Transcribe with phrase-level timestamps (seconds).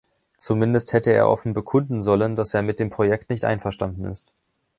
[0.35, 4.33] Zumindest hätte er offen bekunden sollen, dass er mit dem Projekt nicht einverstanden ist.